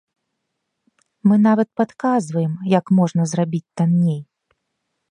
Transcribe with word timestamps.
Мы 1.31 1.35
нават 1.47 1.69
падказваем, 1.83 2.51
як 2.77 2.85
можна 3.03 3.31
зрабіць 3.35 3.65
танней. 3.81 4.21